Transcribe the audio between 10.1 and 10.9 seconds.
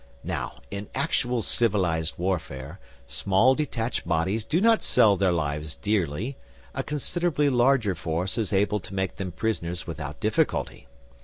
difficulty.